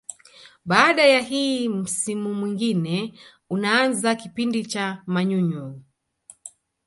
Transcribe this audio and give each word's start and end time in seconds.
Baada 0.65 1.05
ya 1.07 1.19
hii 1.19 1.69
msimu 1.69 2.33
mwingine 2.33 3.19
unaanza 3.49 4.15
kipindi 4.15 4.65
cha 4.65 5.03
manyunyu 5.05 5.81